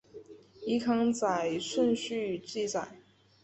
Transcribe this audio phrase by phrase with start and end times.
[0.65, 2.87] 依刊载顺序记载。